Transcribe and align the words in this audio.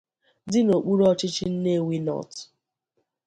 dị 0.51 0.59
n'okpuru 0.63 1.03
ọchịchị 1.11 1.45
Nnewi 1.53 1.97
North. 2.07 2.37